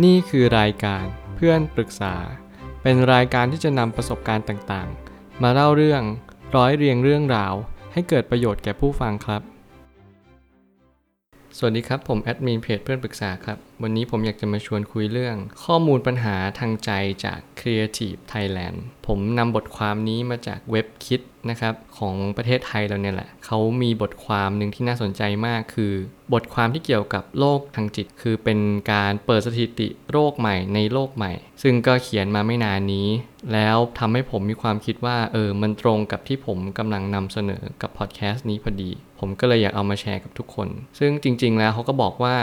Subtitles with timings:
[0.00, 1.04] นี่คือรายการ
[1.36, 2.14] เพื่อนปรึกษา
[2.82, 6.02] เป็นรายการที่จะนำประสบการณ์ต่างๆ มาเล่าเรื่อง
[6.56, 7.54] ร้อยเรียงเรื่องราว
[7.92, 9.42] ให้เกิดประโยชน์แก่ผู้ฟังครับ
[11.56, 16.90] สวัสดีครับ ผมแอดมินเพจเพื่อนปรึกษาครับ วันนี้ผมอยากจะมาชวนคุยเรื่อง ข้อมูลปัญหาทางใจ
[17.24, 21.20] จาก Creative Thailand ผมนำบทความนี้มาจากเว็บคิด
[21.50, 25.92] นะครับของประเทศไทยเราเนี่ยแหละเขามีบทความหนึ่งที่น่าสนใจมากคือ
[26.32, 28.58] บทความที่เกี่ยวกับโรคทางจิต คือเป็น
[28.92, 33.08] การเปิดสถิติโรคใหม่ในโลกใหม่ ซึ่งก็เขียนมาไม่นานนี้
[33.52, 42.36] แล้วทำให้ผมมีความคิดว่าเออมันตรงกับที่ผมกำลังนำเสนอกับพอดแคสต์นี้พอดี ผมก็เลยอยากเอามาแชร์กับทุกคน ซึ่งจริง ๆ แล้วเขาก็บอกว่า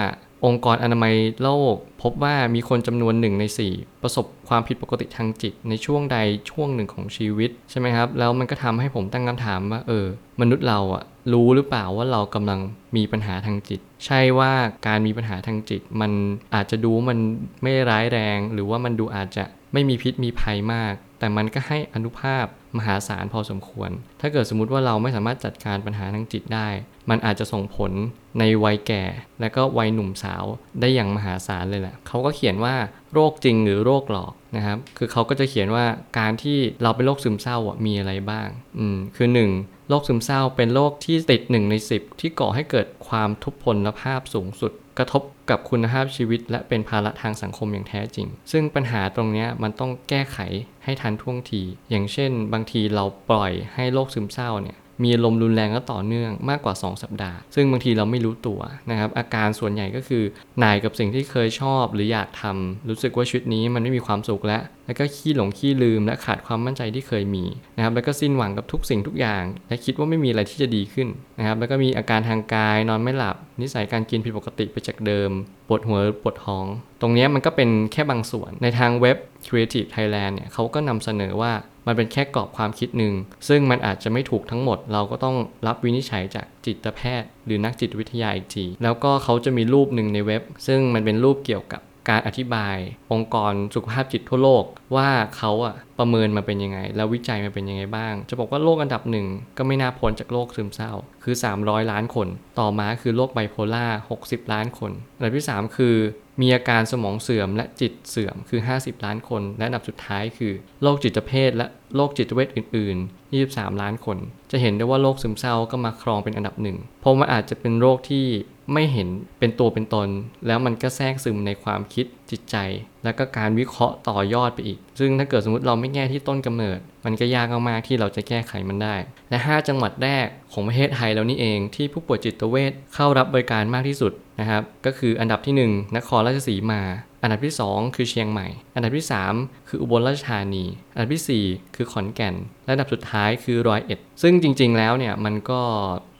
[0.45, 3.43] องค์กรอนามัยโลก พบว่ามีคนจำนวนหนึ่งใน
[3.73, 6.17] 4 ประสบความผิดปกติทางจิต ในช่วงใด
[6.51, 10.05] ช่วงหนึ่งของชีวิตใช่ไหมครับ แล้วมันก็ทำให้ผมตั้งคำถามว่าเออ
[10.41, 11.03] มนุษย์เราอะ
[11.33, 12.59] รู้หรือเปล่าว่าเรากำลัง
[12.95, 14.53] มีปัญหาทางจิต ใช่ว่า
[14.87, 16.11] การมีปัญหาทางจิต มัน
[16.53, 17.17] อาจจะดูมัน
[17.63, 19.43] ไม่ร้ายแรง หรือว่ามันดูอาจจะ
[19.73, 22.45] ไม่มีพิษมีภัยมาก แต่มันก็ให้อนุภาพ
[22.77, 23.89] มหาศาลพอสมควร
[24.21, 26.67] ถ้าเกิดสมมติว่าเราไม่สามารถจัดการปัญหาทางจิตได้
[27.09, 27.91] มันอาจจะส่งผล
[28.39, 29.03] ในวัยแก่
[29.41, 30.43] และก็วัยหนุ่มสาว
[30.79, 32.75] ได้อย่างมหาศาลเลยแหละเขาก็เขียนว่า
[33.13, 35.85] โรคจริงหรือโรคหลอกนะครับ คือเขาก็จะเขียนว่า
[36.19, 38.47] การที่เราเป็นโรคซึมเศร้ามีอะไรบ้าง
[38.79, 39.27] อืม คือ
[39.59, 39.89] 1.
[39.89, 50.39] โรคซึมเศร้าเป็นโรคที่ติด1ใน10 ที่ก่อให้เกิดความทุพพลภาพสูงสุด กระทบกับคุณภาพชีวิต และเป็นภาระทางสังคมอย่างแท้จริง ซึ่งปัญหาตรงนี้มันต้องแก้ไข
[50.83, 60.23] ให้ทันท่วงที อย่างเช่น บางทีเราปล่อยให้โรคซึมเศร้าเนี่ย มีลมรุนแรงและต่อเนื่องมากกว่า 2 สัปดาห์ ซึ่งบางทีเราไม่รู้ตัวนะครับ อาการส่วนใหญ่ก็คือ
[60.59, 67.45] หน่ายกับสิ่งที่เคยชอบหรืออยากทำรู้สึกว่าชีวิตนี้มันไม่มีความสุขแล้ว แล้วก็ขี้หลงขี้ลืมและขาดความมั่นใจที่เคยมี
[67.77, 71.07] นะครับ แล้วก็สิ้นหวังกับทุกสิ่งทุกอย่าง และคิดว่าไม่มีอะไรที่จะดีขึ้น
[71.39, 75.31] นะครับ แล้วก็มีอาการทางกายนอนไม่หลับ นิสัยการกินผิดปกติไปจากเดิม
[75.67, 76.65] ปวดหัวปวดท้อง
[77.01, 81.51] ตรงนี้มันก็เป็นแค่บางส่วนในทางเว็บ Creative Thailand เนี่ยเขาก็นำเสนอว่า
[81.89, 83.13] มันเป็นแค่กรอบความคิดหนึ่ง
[83.47, 85.35] ซึ่งมันอาจจะไม่ถูกทั้งหมด เราก็ต้อง
[85.67, 92.77] รับวินิจฉัยจากจิตแพทย์ หรือนักจิตวิทยาอีกที แล้วก็เขาจะมีรูปหนึ่งในเว็บ ซึ่งมันเป็นรูปเกี่ยวกับการอธิบาย
[93.11, 94.63] องค์กรสุขภาพจิตทั่วโลก
[94.95, 99.27] ว่าเขาอะประเมินมาเป็นยังไง แล้ววิจัยมาเป็นยังไงบ้าง จะบอกว่าโรคอันดับหนึ่ง
[99.57, 100.91] ก็ไม่น่าพ้นจากโรคซึมเศร้า
[101.23, 102.27] คือ 300 ล้านคน
[102.59, 103.85] ต่อมาคือโรคไบโพล่า
[104.19, 105.95] 60 ล้านคนอันดับที่ 3 คือ
[106.41, 114.17] มีอาการสมองเสื่อมและจิตเสื่อมคือ 50 ล้านคน และอันดับสุดท้ายคือโรคจิตเภทและ โรคจิตเวชอื่น ๆ 23 ล้านคน
[114.51, 118.25] จะเห็นได้ว่าโรคซึมเศร้าก็มาครองเป็นอันดับหนึ่ง เพราะมันอาจจะเป็นโรคที่
[118.73, 119.07] ไม่เห็น
[119.39, 120.09] เป็นตัวเป็นตน
[120.47, 122.55] แล้วมันก็แทรกซึมในความคิดจิตใจ
[123.03, 128.95] แล้วก็การวิเคราะห์ต่อยอดไปอีก ซึ่งถ้าเกิดสมมติเราไม่แก้ที่ต้นกำเนิด มันก็ยากมากๆที่เราจะแก้ไขมันได้
[129.29, 136.81] และ 5 จังหวัดแรกของประเทศไทยแล้วนี่เองที่ผู้ป่วยจิตเวชเข้ารับบริการมากที่สุดนะครับก็คืออันดับที่ 1 นครราชสีมา
[137.21, 142.35] อันดับที่ 2 คือเชียงใหม่ อันดับที่ 3 คืออุบลราชธานี อันดับที่ 4 คือขอนแก่น
[142.65, 145.61] และอันดับสุดท้ายคือร้อยเอ็ด ซึ่งจริง ๆ แล้วเนี่ยมันก็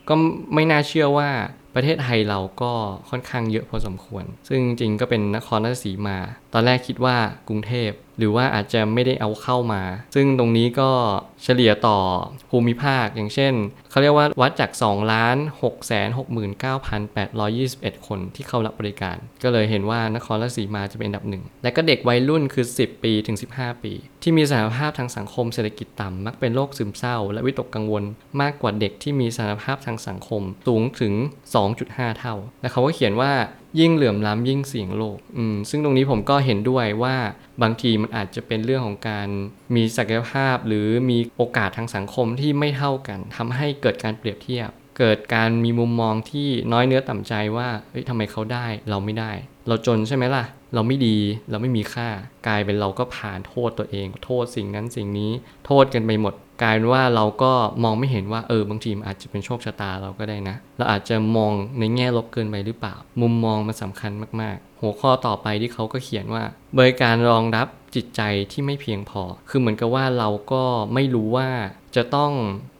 [0.10, 0.16] ก็
[0.54, 1.30] ไม่น่าเชื่อว่า
[1.76, 2.72] ประเทศไทยเราก็
[3.10, 6.18] ค่อนข้างเยอะพอสมควร ซึ่งจริงๆก็เป็นนครราชสีมา
[6.54, 7.16] ตอนแรกคิดว่า
[7.48, 9.81] กรุงเทพ หรือว่าอาจจะไม่ได้เอาเข้ามา
[10.16, 10.90] ซึ่งตรงนี้ก็
[11.44, 11.97] เฉลี่ยต่อ
[12.50, 13.53] ภูมิภาคอย่างเช่น
[13.91, 16.09] เขาเรียกว่าวัดจาก 2 ล้าน6แสน
[17.28, 23.94] 69,821 คนที่เข้ารับบริการ ก็เลยเห็นว่านครราชสีมาจะเป็นอันดับหนึ่ง และก็เด็กวัยรุ่นคือ 10 ปีถึง 15 ปี
[24.24, 28.03] ที่มีสถานภาพทางสังคมเศรษฐกิจต่ำมักเป็นโรคซึมเศร้า และวิตกกังวล
[28.41, 31.13] มากกว่าเด็กที่มีสถานภาพทางสังคมสูงถึง
[31.66, 33.31] 2.5 เท่า และเขาก็เขียนว่า
[33.80, 37.16] ยิ่งเหลื่อมล้ำยิ่งเสี่ยงโลกอืมซึ่งตรงนี้ผมก็เห็นด้วยว่า
[37.62, 39.28] บางทีมันอาจจะเป็นเรื่องของการ
[39.75, 44.69] มีศักยภาพ หรือมีโอกาสทางสังคมที่ไม่เท่ากันทำให้เกิดการเปรียบเทียบ
[45.00, 49.31] เกิดการมีมุมมองที่น้อยเนื้อต่ำใจว่าเฮ้ยทำไมเขาได้เราไม่ได้
[49.68, 50.44] เราจนใช่ไหมล่ะ
[50.74, 51.18] เราไม่ดี
[51.50, 52.09] เราไม่มีค่า
[52.47, 55.31] กลายเป็นเราก็ผ่านโทษตัวเอง โทษสิ่งนั้นสิ่งนี้
[55.66, 57.52] โทษกันไปหมด กลายเป็นว่าเราก็
[57.84, 64.12] มองไม่เห็นว่าเออบางทีมันอาจจะเป็นโชคชะตาเราก็ได้นะ เราอาจจะมองในแง่ลบเกินไปหรือเปล่า มุมมองมันสำคัญ
[64.42, 66.44] มากๆ หัวข้อต่อไปที่เขาก็เขียนว่า
[66.78, 70.63] บริการรองรับจิตใจที่ไม่เพียงพอ คือเหมือนกับว่าเราก็
[70.94, 71.50] ไม่รู้ว่า
[71.95, 72.31] จะต้อง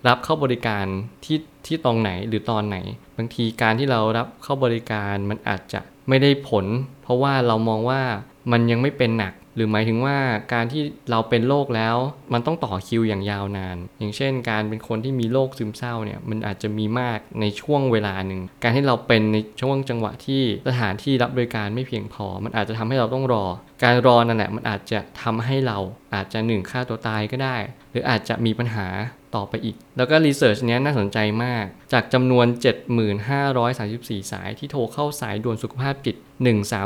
[0.08, 0.86] รับเข้าบริการ
[1.26, 2.78] ที่ที่ตรงไหนหรือตอนไหน
[3.18, 6.66] บางทีการที่เรารับเข้าบริการมันอาจจะไม่ได้ผล
[7.04, 8.02] เพราะว่าเรามองว่า
[8.52, 10.18] มันยังไม่เป็นหนักหรือหมายถึงว่า
[10.54, 11.96] การที่เราเป็นโรคแล้ว
[12.34, 23.46] มันต้องต่อคิวอย่างยาวนาน อย่างเช่น การเป็นคนที่มีโรคซึมเศร้าเนี่ยมันอาจจะมีมากในช่วงเวลาหนึ่ง การที่เราเป็นในช่วงจังหวะที่สถานที่รับบริการไม่เพียงพอ มันอาจจะทำให้เราต้องรอ
[23.84, 25.78] การรอนั่นแหละมันอาจจะทำให้เรา
[26.14, 27.58] อาจจะหนึ่งฆ่าตัวตายก็ได้
[27.92, 28.88] หรืออาจจะมีปัญหา
[29.36, 32.46] ต่อไปอีก แล้วก็รีเสิร์ชเนี้ยน่าสนใจมาก จากจำนวน
[33.40, 36.16] 7534 สายที่โทรเข้าสายด่วนสุขภาพจิต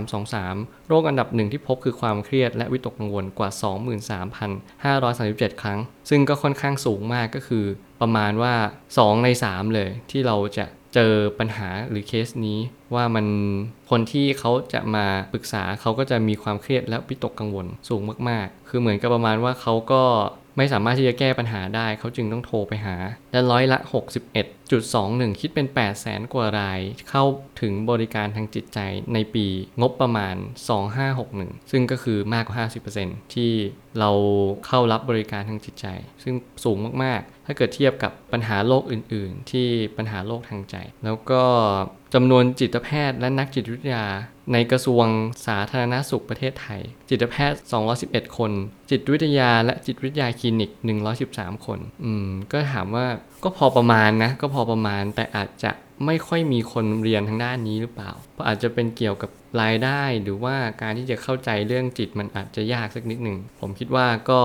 [0.09, 3.49] 1323 โรคอันดับหนึ่งที่พบคือความเครียดและวิตกกังวลกว่า
[4.95, 5.79] 23,537 ครั้ง
[6.09, 7.65] ซึ่งก็ค่อนข้างสูงมากก็คือ
[8.01, 8.53] ประมาณว่า
[8.91, 12.59] 2 ใน 3 เลยที่เราจะเจอปัญหาหรือเคสนี้
[12.95, 13.25] ว่ามัน
[13.89, 20.03] คนที่เขาจะมาปรึกษาเขาก็จะมีความเครียดและวิตกกังวลสูงมาก ๆ คือเหมือนกับประมาณว่าเขาก็
[20.57, 22.95] ไม่สามารถที่จะแก้ปัญหาได้ เขาจึงต้องโทรไปหา
[23.31, 23.79] และร้อยละ
[24.59, 26.79] 61.21 คิดเป็น 8 0 0แสนกว่าราย
[27.09, 27.23] เข้า
[27.61, 28.79] ถึงบริการทางจิตใจ
[29.13, 29.47] ในปี
[29.81, 30.35] งบประมาณ
[31.03, 33.51] 2561 ซึ่งก็คือมากกว่า 50%ที่
[33.99, 34.11] เรา
[34.67, 35.87] เข้ารับบริการทางจิตใจ
[36.23, 39.67] ซึ่งสูงมากๆ ถ้าเกิดเทียบกับปัญหาโรคอื่น ๆ ที่
[39.97, 41.43] ปัญหาโรคทางใจ แล้วก็
[42.13, 44.05] จำนวนจิตแพทย์และนักจิตวิทยา
[44.53, 45.05] ในกระทรวง
[45.45, 47.59] สาธารณสุขประเทศไทย จิตแพทย์
[47.99, 48.51] 211 คน
[48.89, 50.71] จิตวิทยาและจิตวิทยาคลินิก
[51.17, 53.05] 113 คน อืม ก็ถามว่า
[53.43, 55.71] ก็พอประมาณนะ ก็พอประมาณแต่อาจจะ
[56.05, 59.29] ไม่ค่อยมีคนเรียนทางด้านนี้หรือเปล่าเพราะอาจจะเป็นเกี่ยวกับ
[59.61, 64.41] รายได้หรือว่าการที่จะเข้าใจเรื่องจิตมันอาจจะยากสักนิดหนึ่ง ผมคิดว่าก็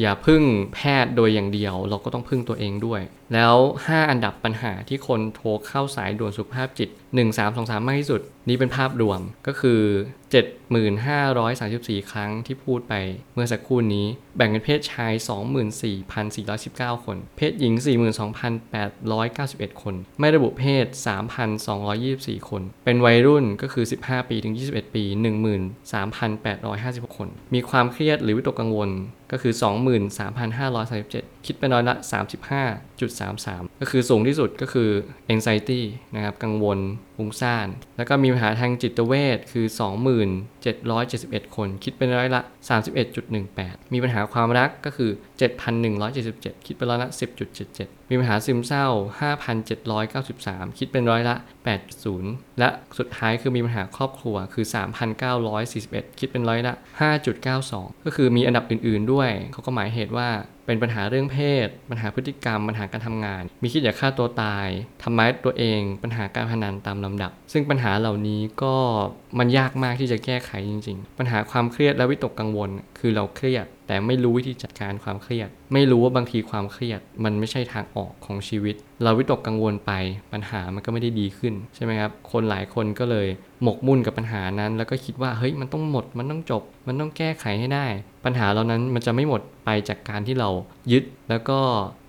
[0.00, 0.42] อย่าพึ่ง
[0.74, 3.00] แพทย์โดยอย่างเดียว เราก็ต้องพึ่งตัวเองด้วย
[3.34, 6.88] แล้ว 5 อันดับปัญหาที่คนโทรเข้าสายด่วนสุขภาพจิต
[7.38, 9.80] 1323 มากที่สุด นี่เป็นภาพรวมก็คือ
[10.78, 12.94] 7534 ครั้งที่พูดไป
[13.34, 14.06] เมื่อสักครู่นี้
[14.36, 15.12] แบ่งเป็นเพศชาย
[16.88, 17.72] 24,419 คน เพศหญิง
[18.58, 20.86] 42,891 คน ไม่ระบุเพศ
[21.66, 25.04] 3,224 คน เป็นวัยรุ่นก็คือ 15 ปีถึงถึง 21 ปี
[25.90, 28.90] 13,856 คน มีความเครียดหรือวิตกกังวล
[29.32, 29.52] ก็คือ
[30.28, 31.94] 23,537 คิดเป็นร้อยละ
[32.66, 34.90] 35.33 ก็คือสูงที่สุดก็คือ
[35.34, 35.80] anxiety
[36.14, 36.78] นะครับ กังวล
[37.16, 39.66] ฟุ้งซ่าน แล้วก็มีปัญหาทางจิตเวชคือ
[40.80, 42.40] 2771 คน คิดเป็นร้อยละ
[43.16, 45.10] 31.18 มีปัญหาความรักก็คือ
[45.88, 47.08] 7,177 คิดเป็นร้อยละ
[47.58, 48.86] 10.77 มีปัญหาซึมเศร้า
[50.02, 51.34] 5,793 คิดเป็นร้อยละ
[51.96, 54.64] 8.0 และสุดท้ายคือมีปัญหาครอบครัวคือ
[55.42, 56.74] 3,941 คิดเป็นร้อยละ
[57.38, 59.17] 5.92 ก็คือมีอันดับอื่น ๆด้วย
[59.52, 60.28] เขาก็หมายเหตุว่า
[60.68, 64.68] เป็นปัญหาเรื่องเพศ ปัญหาพฤติกรรม ปัญหาการทำงาน มีคิดอยากฆ่าตัวตาย
[65.02, 68.74] ทำร้ายตัวเอง ปัญหาการพนันตามลำดับ ซึ่งปัญหาเหล่านี้ก็
[69.38, 79.92] มันยากมากที่จะแก้ไขจริง ๆ ปัญหาความเครียดและวิตกกังวล คือเราเครียด แต่ไม่รู้วิธีจัดการความเครียด ไม่รู้ว่าบางทีความเครียด มันไม่ใช่ทางออกของชีวิต เราวิตกกังวลไป
[80.32, 83.28] ปัญหามันก็ไม่ได้ดีขึ้นใช่ไหมครับ คนหลายคนก็เลย
[83.62, 87.86] หมกมุ่นกับปัญหานั้น แล้วก็คิดว่าเฮ้ยมันต้องหมด มันต้องจบ มันต้องแก้ไขให้ได้
[88.24, 90.48] ปัญหาเหล่านั้นมันจะไม่หมดไปจากการที่เรา
[90.92, 91.58] ยึดแล้วก็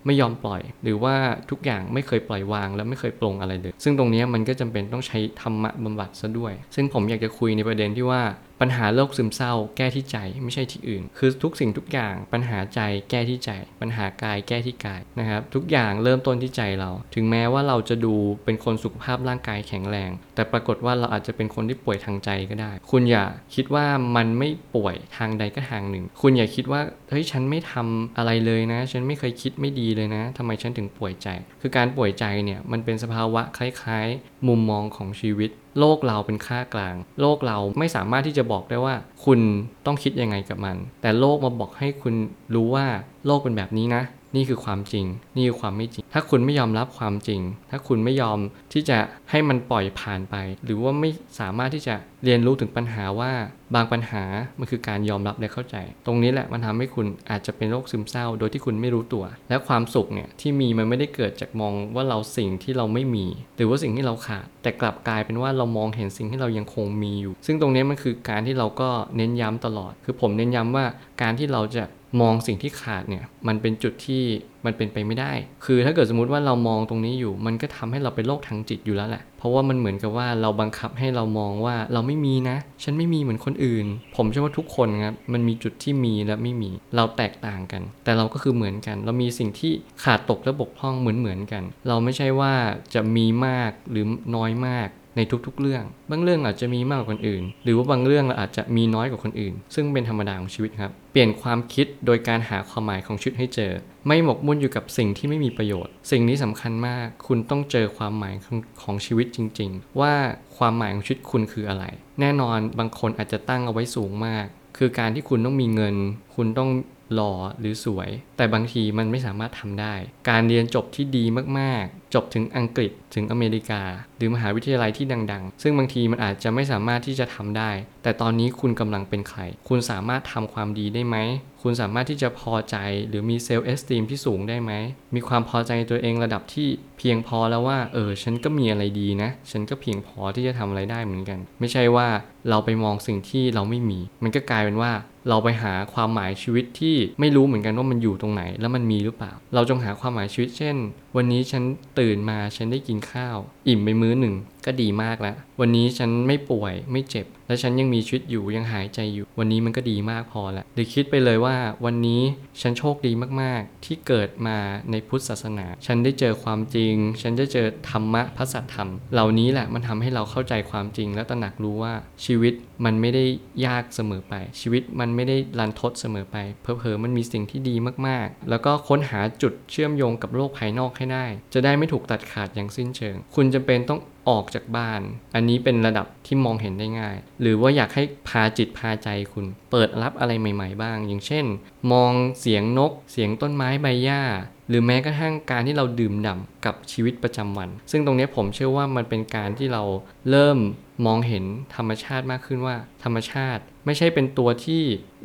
[0.06, 1.14] ไม่ยอมปล่อย หรือว่า
[1.50, 8.22] ทุกอย่างไม่เคยปล่อยวางและไม่เคยปลงอะไรเลย ซึ่งตรงนี้มันก็จำเป็นต้องใช้ธรรมะบำบัดซะด้วย ซึ่งผมอยากจะคุยในประเด็นที่ว่า
[8.60, 12.80] ปัญหาโรคซึมเศร้า แก้ที่ใจไม่ใช่ที่อื่น คือทุกสิ่งทุกอย่างปัญหาใจ
[13.10, 13.50] แก้ที่ใจ
[13.80, 18.14] ปัญหากายแก้ที่กายนะครับทุกอย่างเริ่มต้นที่ใจเรา ถึงแม้ว่าเราจะดู
[18.44, 23.24] เป็นคนสุขภาพร่างกายแข็งแรง แต่ปรากฏว่าเราอาจจะเป็นคนที่ป่วยทางใจก็ได้ คุณอย่า
[23.54, 23.86] คิดว่า
[24.16, 26.80] มันไม่ป่วยทางใดก็ทางหนึ่ง คุณอย่าคิดว่า
[27.10, 31.28] เฮ้ยฉันไม่ทำอะไรเลยนะ ฉันไม่เคยคิดไม่ดีเลยนะทำไมฉันถึงป่วยใจ
[31.60, 38.94] คือการป่วยใจเนี่ยมันเป็นสภาวะคล้ายๆ มุมมองของชีวิต โลกเราเป็นค่ากลาง โลกเราไม่สามารถที่จะบอกได้ว่า
[39.24, 39.40] คุณ
[39.86, 42.14] ต้องคิดยังไงกับมัน แต่โลกมาบอกให้คุณ
[42.54, 42.86] รู้ว่า
[43.26, 44.02] โลกเป็นแบบนี้นะ
[44.36, 45.06] นี่คือความจริง
[45.36, 47.40] นี่คือความไม่จริง ถ้าคุณไม่ยอมรับความจริง
[47.70, 48.38] ถ้าคุณไม่ยอม
[48.72, 48.98] ที่จะ
[49.30, 51.10] ให้มันปล่อยผ่านไป หรือว่าไม่
[51.40, 51.94] สามารถที่จะ
[52.24, 53.32] เรียนรู้ถึงปัญหาว่า
[53.74, 54.24] บางปัญหา
[54.58, 70.84] มันคือการยอมรับและเข้าใจ ตรงนี้แหละมันทำให้คุณอาจจะเป็นโรคซึมเศร้า โดยที่คุณไม่รู้ตัว และความสุขเนี่ยที่มีมันไม่ได้เกิดจากมองว่าเราสิ่งที่เราไม่มี หรือว่าสิ่งที่เราขาด แต่กลับกลายเป็นว่าเรามองเห็นสิ่งที่เรายังคงมีอยู่ ซึ่งตรงนี้มันคือการที่เราก็เน้นย้ำตลอด คือผมเน้นย้ำว่า
[71.22, 71.84] การที่เราจะ
[72.20, 74.22] มองสิ่งที่ขาดเนี่ยมันเป็นจุดที่
[74.64, 75.32] มันเป็นไปไม่ได้
[75.64, 83.86] คือถ้าเกิดสมมติว่าเรามองตรงนี้อยู่ มันก็ทำให้เราเป็นโรคทางจิตอยู่แล้วแหละ เพราะว่ามันเหมือนกับว่าเราบังคับให้เรามองว่าเราไม่มีนะ ฉันไม่มีเหมือนคนอื่น
[84.16, 89.72] ผมเชื่อว่าทุกคนครับ มันมีจุดที่มีและไม่มี เราแตกต่างกัน แต่เราก็คือเหมือนกัน เรามีสิ่งที่
[90.04, 92.54] ขาดตกและบกพร่องเหมือนเหมือนกัน เราไม่ใช่ว่า
[92.94, 103.72] จะมีมากหรือน้อยมาก ในทุกๆเรื่อง บางเรื่องอาจจะมีมากกว่าคนอื่น หรือว่าบางเรื่องเราอาจจะมีน้อยกว่าคนอื่น ซึ่งเป็นธรรมดาของชีวิตครับ เปลี่ยนความคิดโดยการหาความหมายของชีวิตให้เจอ
[104.06, 108.34] ไม่หมกมุ่นอยู่กับสิ่งที่ไม่มีประโยชน์ สิ่งนี้สำคัญมาก คุณต้องเจอความหมาย
[108.82, 110.14] ของชีวิตจริง ๆ ว่า
[110.56, 111.84] ความหมายของชีวิตคุณคืออะไร
[112.20, 114.46] แน่นอนบางคนอาจจะตั้งเอาไว้สูงมาก
[114.78, 115.96] คือการที่คุณต้องมีเงิน
[116.34, 116.70] คุณต้อง
[117.14, 119.94] หล่อหรือสวย แต่บางทีมันไม่สามารถทำได้
[120.28, 121.24] การเรียนจบที่ดี
[121.58, 123.82] มากๆ จบถึงอังกฤษถึงอเมริกา
[124.16, 127.70] หรือมหาวิทยาลัยที่ดัง ๆ ซึ่งบางทีมันอาจจะไม่สามารถที่จะทำได้
[128.02, 131.16] แต่ตอนนี้คุณกำลังเป็นใคร คุณสามารถทำความดีได้ไหม
[131.62, 132.76] คุณสามารถที่จะพอใจ
[133.08, 134.72] หรือมีเซลล์เอสติมที่สูงได้ไหม
[135.14, 142.08] มีความพอใจในตัวเองระดับที่เพียงพอแล้วว่า เออ ฉันก็มีอะไรดีนะ ฉันก็เพียงพอที่จะทำอะไรได้เหมือนกัน ไม่ใช่ว่า
[142.48, 144.92] เราไปมองสิ่งที่เราไม่มี มันก็กลายเป็นว่า
[145.28, 150.76] เราไปหาความหมายชีวิตที่ไม่รู้เหมือนกันว่ามันอยู่ตรงไหน แล้วมันมีหรือเปล่า เราจงหาความหมายชีวิตเช่น
[151.16, 151.62] วันนี้ฉัน
[151.98, 153.36] ตื่นมาฉันได้กินข้าว
[153.68, 154.34] อิ่มไปมื้อหนึ่ง
[154.66, 162.22] ก็ดีมากแล้ว วันนี้ฉันไม่ป่วยไม่เจ็บ และฉันยังมีชีวิตอยู่ยังหายใจอยู่ วันนี้มันก็ดีมากพอแล้วหรือคิดไปเลยว่าวันนี้
[162.60, 163.12] ฉันโชคดี
[163.42, 164.58] มากๆ ที่เกิดมา
[164.90, 173.24] ในพุทธศาสนา ฉันได้เจอความจริง ฉันได้เจอธรรมะพระสัทธรรม เหล่านี้แหละมันทำให้เราเข้าใจความจริง และตระหนักรู้ว่าชีวิตมันไม่ได้
[173.66, 177.74] ยากเสมอไป ชีวิตมันไม่ได้รันทดเสมอไปเพอเพอมันมีสิ่งที่ดี
[178.06, 185.00] มากๆ แล้วก็ค้นหาจุดเชื่อมโยงกับโลกภายนอกให้ได้ จะได้ไม่ถูกตัดขาดอย่างสิ้นเชิง คุณจำเป็นต้อง ออกจากบ้าน
[185.34, 191.46] อันนี้เป็นระดับที่มองเห็นได้ง่าย หรือว่าอยากให้พาจิตพาใจคุณ เปิดรับอะไรใหม่ ๆ บ้าง อย่างเช่น
[191.92, 194.22] มองเสียงนก เสียงต้นไม้ใบหญ้า
[194.70, 199.82] หรือแม้กระทั่งการที่เราดื่มด่ำกับชีวิตประจำวัน ซึ่งตรงนี้ผมเชื่อว่ามันเป็นการที่เรา
[200.30, 200.58] เริ่ม
[201.06, 201.44] มองเห็น
[201.76, 204.82] ธรรมชาติมากขึ้นว่า ธรรมชาติไม่ใช่เป็นตัวที่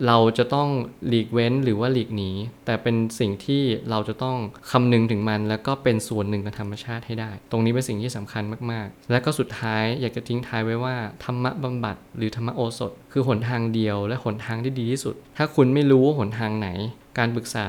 [0.08, 0.70] เราจะต้อง
[1.08, 2.32] หลีกเว้นหรือว่าหลีกหนี
[2.66, 4.38] แต่เป็นสิ่งที่เราจะต้อง
[4.72, 16.70] คำนึงถึงมัน แล้วก็เป็นส่วนหนึ่งของธรรมชาติให้ได้ ตรงนี้เป็นสิ่งที่สำคัญมากๆ และก็สุดท้ายอยากจะทิ้งท้ายไว้ว่า ธรรมะบำบัดหรือธรรมโอสถ คือหนทางเดียวและหนทางที่ดีที่สุด ถ้าคุณไม่รู้ว่าหนทางไหน
[17.18, 17.68] การปรึกษา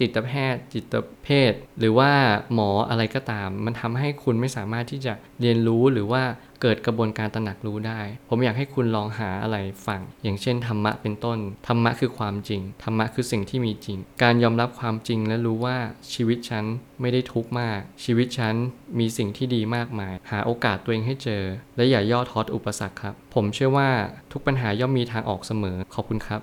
[0.00, 2.12] จิตแพทย์ จิตเภทหรือว่า
[2.54, 6.22] หมออะไรก็ตาม มันทำให้คุณไม่สามารถที่จะเรียนรู้หรือว่า
[6.62, 11.38] เกิดกระบวนการตระหนักรู้ได้ ผมอยากให้คุณลองหาอะไรฟัง อย่างเช่นธรรมะเป็นต้น
[11.68, 15.76] ธรรมะคือความจริง ธรรมะคือสิ่งที่มีจริง การยอมรับความจริงและรู้ว่า
[16.14, 16.64] ชีวิตฉัน
[17.00, 18.54] ไม่ได้ทุกข์มาก ชีวิตฉัน
[18.98, 21.42] มีสิ่งที่ดีมากมาย หาโอกาสตัวเองให้เจอ
[21.76, 23.90] และอย่าย่อท้ออุปสรรคครับ ผมเชื่อว่า
[24.32, 26.42] ทุกปัญหาย่อมมีทางออกเสมอ ขอบคุณครับ